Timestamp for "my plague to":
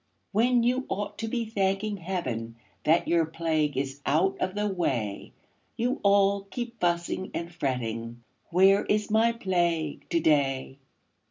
9.11-10.19